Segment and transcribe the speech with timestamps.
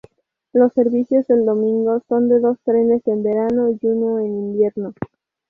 [0.53, 4.95] Los servicios del domingo son de dos trenes en verano y uno en invierno.